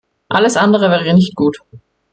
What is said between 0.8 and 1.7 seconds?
wäre nicht gut.